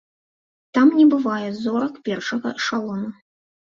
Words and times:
Там 0.77 0.87
не 1.01 1.05
бывае 1.13 1.47
зорак 1.63 2.03
першага 2.11 2.59
эшалону. 2.59 3.19